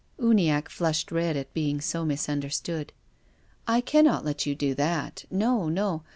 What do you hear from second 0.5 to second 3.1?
flushed red at being so misunderstood."